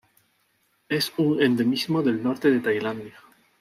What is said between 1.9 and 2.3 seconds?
del